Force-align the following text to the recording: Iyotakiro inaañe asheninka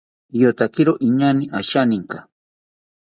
Iyotakiro 0.35 0.93
inaañe 1.07 1.45
asheninka 1.59 2.17